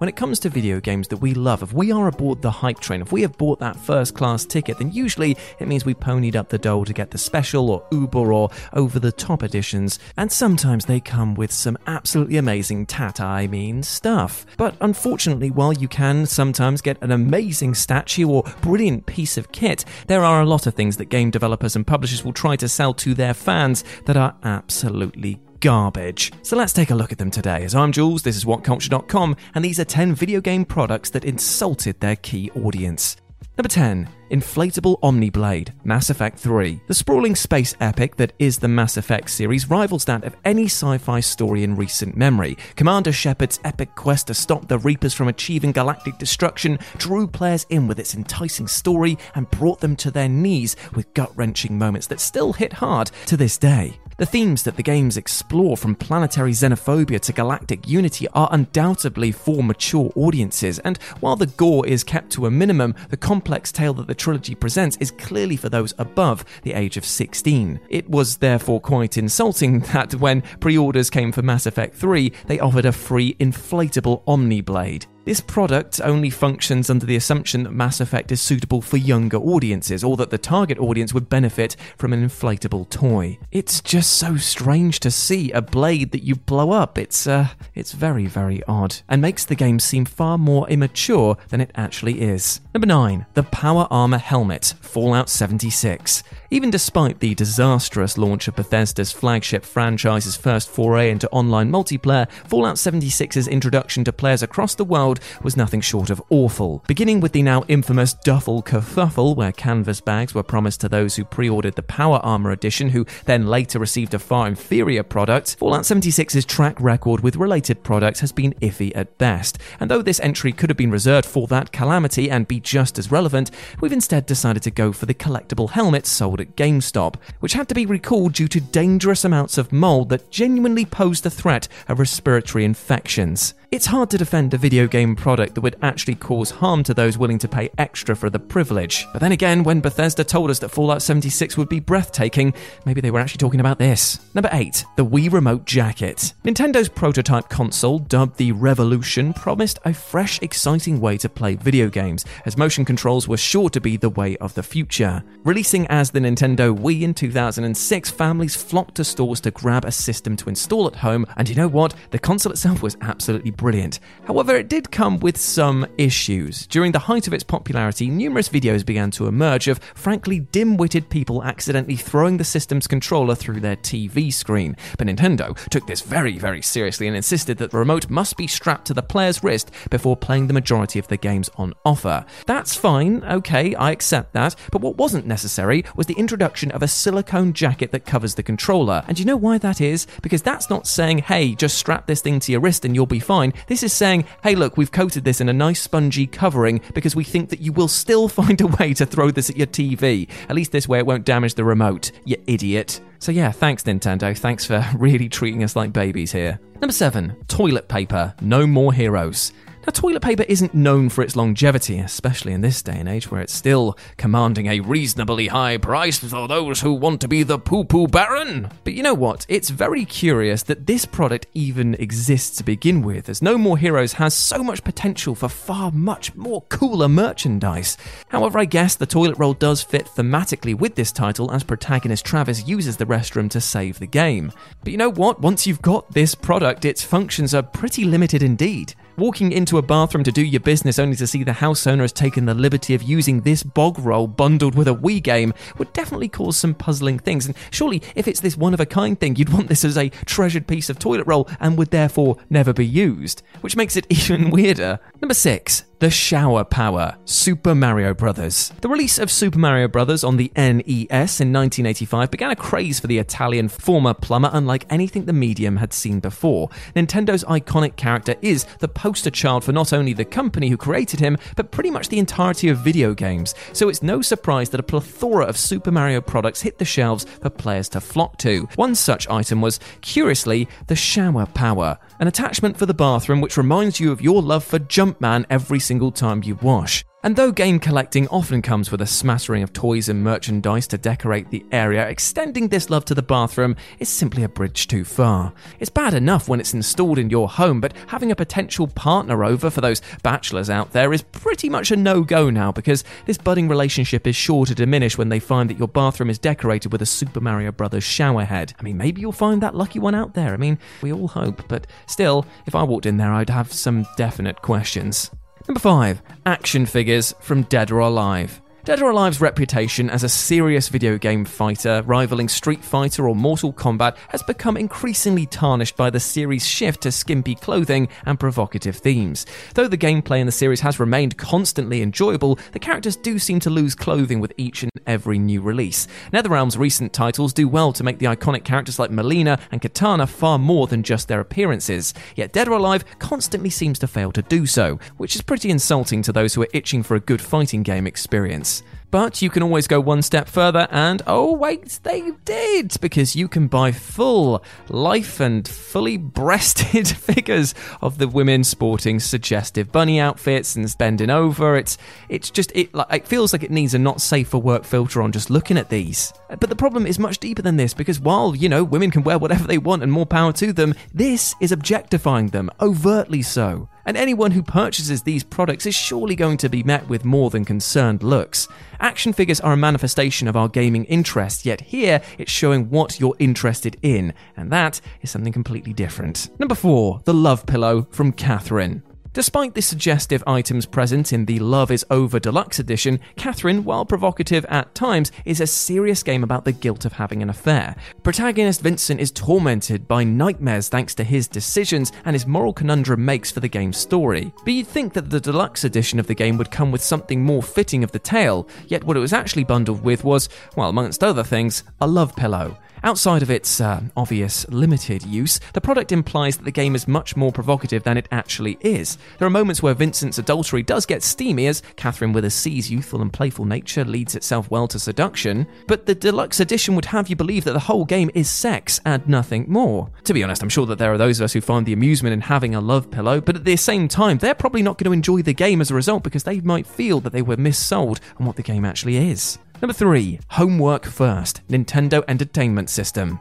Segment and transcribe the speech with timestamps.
[0.00, 2.80] When it comes to video games that we love, if we are aboard the hype
[2.80, 6.36] train, if we have bought that first class ticket, then usually it means we ponied
[6.36, 10.32] up the dough to get the special or uber or over the top editions, and
[10.32, 14.46] sometimes they come with some absolutely amazing tat I mean, stuff.
[14.56, 19.84] But unfortunately, while you can sometimes get an amazing statue or brilliant piece of kit,
[20.06, 22.94] there are a lot of things that game developers and publishers will try to sell
[22.94, 26.32] to their fans that are absolutely garbage.
[26.42, 27.64] So let's take a look at them today.
[27.64, 32.00] As I'm Jules, this is WhatCulture.com, and these are 10 video game products that insulted
[32.00, 33.16] their key audience.
[33.56, 34.08] Number 10.
[34.30, 36.80] Inflatable Omniblade, Mass Effect 3.
[36.86, 40.96] The sprawling space epic that is the Mass Effect series rivals that of any sci
[40.98, 42.56] fi story in recent memory.
[42.76, 47.86] Commander Shepard's epic quest to stop the Reapers from achieving galactic destruction drew players in
[47.86, 52.20] with its enticing story and brought them to their knees with gut wrenching moments that
[52.20, 53.98] still hit hard to this day.
[54.20, 59.64] The themes that the games explore, from planetary xenophobia to galactic unity, are undoubtedly for
[59.64, 64.08] mature audiences, and while the gore is kept to a minimum, the complex tale that
[64.08, 67.80] the trilogy presents is clearly for those above the age of 16.
[67.88, 72.60] It was therefore quite insulting that when pre orders came for Mass Effect 3, they
[72.60, 75.06] offered a free inflatable Omniblade.
[75.30, 80.02] This product only functions under the assumption that Mass Effect is suitable for younger audiences,
[80.02, 83.38] or that the target audience would benefit from an inflatable toy.
[83.52, 86.98] It's just so strange to see a blade that you blow up.
[86.98, 91.60] It's uh, it's very very odd, and makes the game seem far more immature than
[91.60, 92.60] it actually is.
[92.74, 96.24] Number nine, the Power Armor Helmet, Fallout 76.
[96.52, 102.74] Even despite the disastrous launch of Bethesda's flagship franchise's first foray into online multiplayer, Fallout
[102.74, 106.84] 76's introduction to players across the world was nothing short of awful.
[106.86, 111.24] Beginning with the now infamous Duffel Kerfuffle, where canvas bags were promised to those who
[111.24, 115.82] pre ordered the Power Armor Edition, who then later received a far inferior product, Fallout
[115.82, 119.58] 76's track record with related products has been iffy at best.
[119.78, 123.10] And though this entry could have been reserved for that calamity and be just as
[123.10, 127.68] relevant, we've instead decided to go for the collectible helmet sold at GameStop, which had
[127.68, 131.98] to be recalled due to dangerous amounts of mold that genuinely posed the threat of
[131.98, 133.54] respiratory infections.
[133.70, 137.18] It's hard to defend a video game product that would actually cause harm to those
[137.18, 139.06] willing to pay extra for the privilege.
[139.12, 143.10] But then again, when Bethesda told us that Fallout 76 would be breathtaking, maybe they
[143.10, 144.20] were actually talking about this.
[144.34, 144.84] Number 8.
[144.96, 146.34] The Wii Remote Jacket.
[146.44, 152.24] Nintendo's prototype console, dubbed the Revolution, promised a fresh, exciting way to play video games,
[152.44, 155.22] as motion controls were sure to be the way of the future.
[155.44, 160.36] Releasing as the Nintendo Wii in 2006, families flocked to stores to grab a system
[160.36, 161.94] to install at home, and you know what?
[162.10, 164.00] The console itself was absolutely brilliant.
[164.24, 166.66] However, it did come with some issues.
[166.66, 171.08] During the height of its popularity, numerous videos began to emerge of frankly dim witted
[171.08, 174.76] people accidentally throwing the system's controller through their TV screen.
[174.98, 178.86] But Nintendo took this very, very seriously and insisted that the remote must be strapped
[178.86, 182.24] to the player's wrist before playing the majority of the games on offer.
[182.46, 186.88] That's fine, okay, I accept that, but what wasn't necessary was the introduction of a
[186.88, 189.04] silicone jacket that covers the controller.
[189.08, 190.06] And you know why that is?
[190.22, 193.20] Because that's not saying, hey, just strap this thing to your wrist and you'll be
[193.20, 193.52] fine.
[193.66, 197.22] This is saying, hey, look, we've coated this in a nice spongy covering because we
[197.22, 200.26] think that you will still find a way to throw this at your TV.
[200.48, 202.98] At least this way it won't damage the remote, you idiot.
[203.18, 204.34] So yeah, thanks Nintendo.
[204.34, 206.58] Thanks for really treating us like babies here.
[206.80, 207.36] Number 7.
[207.46, 208.34] Toilet paper.
[208.40, 209.52] No more heroes.
[209.86, 213.40] Now, toilet paper isn't known for its longevity, especially in this day and age where
[213.40, 217.84] it's still commanding a reasonably high price for those who want to be the poo
[217.84, 218.70] poo baron.
[218.84, 219.46] But you know what?
[219.48, 224.12] It's very curious that this product even exists to begin with, as No More Heroes
[224.14, 227.96] has so much potential for far much more cooler merchandise.
[228.28, 232.68] However, I guess the toilet roll does fit thematically with this title as protagonist Travis
[232.68, 234.52] uses the restroom to save the game.
[234.84, 235.40] But you know what?
[235.40, 238.94] Once you've got this product, its functions are pretty limited indeed.
[239.20, 242.10] Walking into a bathroom to do your business only to see the house owner has
[242.10, 246.30] taken the liberty of using this bog roll bundled with a Wii game would definitely
[246.30, 247.44] cause some puzzling things.
[247.44, 250.08] And surely, if it's this one of a kind thing, you'd want this as a
[250.24, 254.48] treasured piece of toilet roll and would therefore never be used, which makes it even
[254.48, 254.98] weirder.
[255.20, 258.72] Number six, the Shower Power Super Mario Bros.
[258.80, 260.24] The release of Super Mario Bros.
[260.24, 265.26] on the NES in 1985 began a craze for the Italian former plumber unlike anything
[265.26, 266.70] the medium had seen before.
[266.96, 271.36] Nintendo's iconic character is the poster child for not only the company who created him,
[271.54, 275.44] but pretty much the entirety of video games, so it's no surprise that a plethora
[275.44, 278.66] of Super Mario products hit the shelves for players to flock to.
[278.76, 284.00] One such item was, curiously, the Shower Power, an attachment for the bathroom which reminds
[284.00, 287.04] you of your love for Jumpman every single time you wash.
[287.24, 291.50] And though game collecting often comes with a smattering of toys and merchandise to decorate
[291.50, 295.52] the area, extending this love to the bathroom is simply a bridge too far.
[295.80, 299.68] It's bad enough when it's installed in your home, but having a potential partner over
[299.68, 303.66] for those bachelors out there is pretty much a no go now because this budding
[303.66, 307.06] relationship is sure to diminish when they find that your bathroom is decorated with a
[307.06, 308.04] Super Mario Bros.
[308.04, 308.74] shower head.
[308.78, 310.54] I mean, maybe you'll find that lucky one out there.
[310.54, 314.06] I mean, we all hope, but still, if I walked in there, I'd have some
[314.16, 315.32] definite questions.
[315.70, 316.22] Number 5.
[316.46, 318.60] Action figures from Dead or Alive.
[318.82, 323.74] Dead or Alive's reputation as a serious video game fighter, rivaling Street Fighter or Mortal
[323.74, 329.44] Kombat, has become increasingly tarnished by the series' shift to skimpy clothing and provocative themes.
[329.74, 333.70] Though the gameplay in the series has remained constantly enjoyable, the characters do seem to
[333.70, 336.08] lose clothing with each and every new release.
[336.32, 340.58] NetherRealm's recent titles do well to make the iconic characters like Mileena and Kitana far
[340.58, 344.64] more than just their appearances, yet Dead or Alive constantly seems to fail to do
[344.64, 348.06] so, which is pretty insulting to those who are itching for a good fighting game
[348.06, 348.69] experience.
[348.70, 353.34] It's but you can always go one step further, and oh, wait, they did, because
[353.34, 360.20] you can buy full life and fully breasted figures of the women sporting suggestive bunny
[360.20, 361.76] outfits and bending over.
[361.76, 361.98] It's
[362.28, 365.22] it's just it like it feels like it needs a not safe for work filter
[365.22, 366.32] on just looking at these.
[366.48, 369.38] But the problem is much deeper than this because while you know women can wear
[369.38, 373.88] whatever they want and more power to them, this is objectifying them overtly so.
[374.06, 377.64] And anyone who purchases these products is surely going to be met with more than
[377.64, 378.66] concerned looks.
[379.00, 383.34] Action figures are a manifestation of our gaming interest, yet here it's showing what you're
[383.38, 386.50] interested in, and that is something completely different.
[386.60, 389.02] Number 4, the love pillow from Catherine.
[389.32, 394.64] Despite the suggestive items present in the Love is Over Deluxe Edition, Catherine, while provocative
[394.64, 397.94] at times, is a serious game about the guilt of having an affair.
[398.24, 403.52] Protagonist Vincent is tormented by nightmares thanks to his decisions and his moral conundrum makes
[403.52, 404.52] for the game's story.
[404.64, 407.62] But you'd think that the deluxe edition of the game would come with something more
[407.62, 411.44] fitting of the tale, yet what it was actually bundled with was, well, amongst other
[411.44, 412.76] things, a love pillow.
[413.02, 417.34] Outside of its uh, obvious limited use, the product implies that the game is much
[417.34, 419.16] more provocative than it actually is.
[419.38, 423.22] There are moments where Vincent's adultery does get steamy as Catherine with a C's youthful
[423.22, 427.36] and playful nature leads itself well to seduction, but the deluxe edition would have you
[427.36, 430.10] believe that the whole game is sex and nothing more.
[430.24, 432.34] To be honest, I'm sure that there are those of us who find the amusement
[432.34, 435.12] in having a love pillow, but at the same time, they're probably not going to
[435.12, 438.44] enjoy the game as a result because they might feel that they were missold on
[438.44, 439.58] what the game actually is.
[439.80, 440.40] Number 3.
[440.50, 443.40] Homework First Nintendo Entertainment System.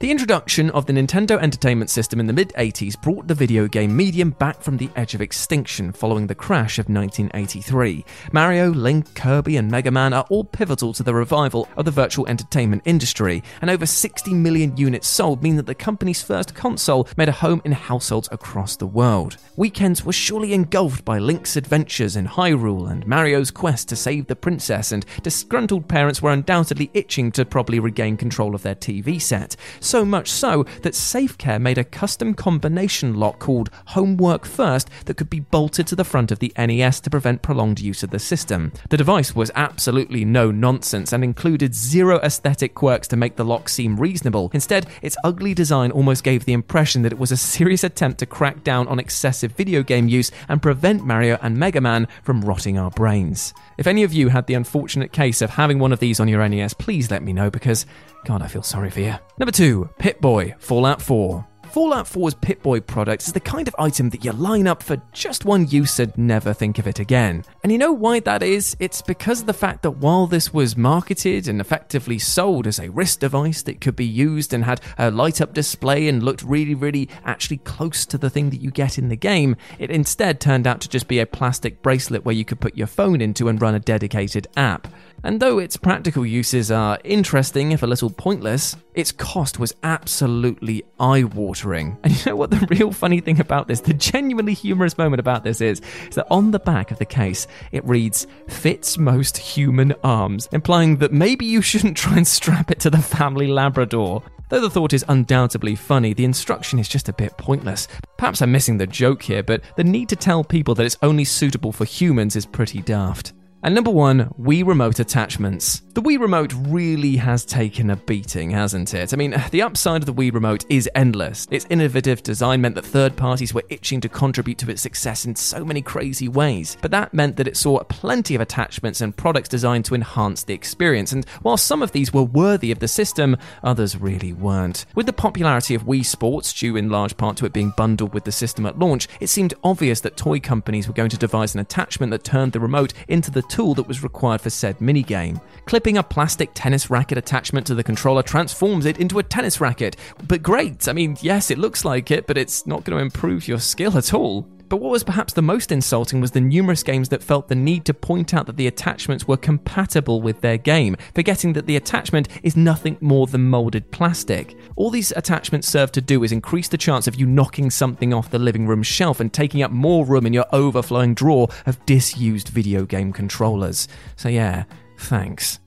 [0.00, 3.96] The introduction of the Nintendo Entertainment System in the mid 80s brought the video game
[3.96, 8.04] medium back from the edge of extinction following the crash of 1983.
[8.30, 12.28] Mario, Link, Kirby, and Mega Man are all pivotal to the revival of the virtual
[12.28, 17.28] entertainment industry, and over 60 million units sold mean that the company's first console made
[17.28, 19.36] a home in households across the world.
[19.56, 24.36] Weekends were surely engulfed by Link's adventures in Hyrule and Mario's quest to save the
[24.36, 29.56] princess, and disgruntled parents were undoubtedly itching to properly regain control of their TV set
[29.88, 35.30] so much so that SafeCare made a custom combination lock called Homework First that could
[35.30, 38.72] be bolted to the front of the NES to prevent prolonged use of the system.
[38.90, 43.68] The device was absolutely no nonsense and included zero aesthetic quirks to make the lock
[43.68, 44.50] seem reasonable.
[44.52, 48.26] Instead, its ugly design almost gave the impression that it was a serious attempt to
[48.26, 52.78] crack down on excessive video game use and prevent Mario and Mega Man from rotting
[52.78, 53.54] our brains.
[53.78, 56.46] If any of you had the unfortunate case of having one of these on your
[56.46, 57.86] NES, please let me know because,
[58.24, 59.14] God, I feel sorry for you.
[59.38, 61.44] Number two, Pip Boy, Fallout 4.
[61.78, 65.44] Fallout 4's Pip-Boy product is the kind of item that you line up for just
[65.44, 67.44] one use and never think of it again.
[67.62, 68.76] And you know why that is?
[68.80, 72.90] It's because of the fact that while this was marketed and effectively sold as a
[72.90, 76.74] wrist device that could be used and had a light up display and looked really,
[76.74, 80.66] really actually close to the thing that you get in the game, it instead turned
[80.66, 83.62] out to just be a plastic bracelet where you could put your phone into and
[83.62, 84.88] run a dedicated app.
[85.22, 90.82] And though its practical uses are interesting, if a little pointless, its cost was absolutely
[90.98, 91.67] eye watering.
[92.02, 95.44] And you know what the real funny thing about this, the genuinely humorous moment about
[95.44, 99.94] this is, is that on the back of the case, it reads, fits most human
[100.02, 104.22] arms, implying that maybe you shouldn't try and strap it to the family Labrador.
[104.48, 107.86] Though the thought is undoubtedly funny, the instruction is just a bit pointless.
[108.16, 111.24] Perhaps I'm missing the joke here, but the need to tell people that it's only
[111.24, 113.34] suitable for humans is pretty daft.
[113.62, 115.82] And number one, Wii Remote attachments.
[115.94, 119.12] The Wii Remote really has taken a beating, hasn't it?
[119.12, 121.48] I mean, the upside of the Wii Remote is endless.
[121.50, 125.34] Its innovative design meant that third parties were itching to contribute to its success in
[125.34, 126.76] so many crazy ways.
[126.80, 130.54] But that meant that it saw plenty of attachments and products designed to enhance the
[130.54, 131.10] experience.
[131.10, 134.86] And while some of these were worthy of the system, others really weren't.
[134.94, 138.22] With the popularity of Wii Sports, due in large part to it being bundled with
[138.22, 141.60] the system at launch, it seemed obvious that toy companies were going to devise an
[141.60, 145.40] attachment that turned the remote into the tool that was required for said minigame.
[145.66, 149.96] Clipping a plastic tennis racket attachment to the controller transforms it into a tennis racket.
[150.26, 153.48] But great, I mean, yes, it looks like it, but it's not going to improve
[153.48, 154.46] your skill at all.
[154.68, 157.84] But what was perhaps the most insulting was the numerous games that felt the need
[157.86, 162.28] to point out that the attachments were compatible with their game, forgetting that the attachment
[162.42, 164.56] is nothing more than molded plastic.
[164.76, 168.30] All these attachments serve to do is increase the chance of you knocking something off
[168.30, 172.48] the living room shelf and taking up more room in your overflowing drawer of disused
[172.48, 173.88] video game controllers.
[174.16, 174.64] So, yeah,
[174.98, 175.60] thanks.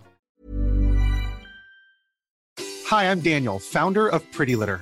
[2.86, 4.82] Hi, I'm Daniel, founder of Pretty Litter.